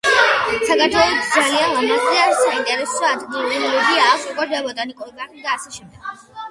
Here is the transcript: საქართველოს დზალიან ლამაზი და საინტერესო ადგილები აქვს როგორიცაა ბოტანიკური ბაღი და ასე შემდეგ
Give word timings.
საქართველოს 0.69 1.19
დზალიან 1.33 1.75
ლამაზი 1.75 2.15
და 2.15 2.25
საინტერესო 2.39 3.07
ადგილები 3.11 4.03
აქვს 4.09 4.27
როგორიცაა 4.33 4.69
ბოტანიკური 4.71 5.17
ბაღი 5.21 5.47
და 5.49 5.57
ასე 5.59 5.81
შემდეგ 5.81 6.25